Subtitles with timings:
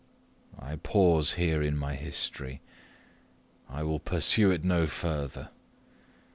[0.57, 2.61] I pause here in my history
[3.69, 5.51] I will pursue it no further.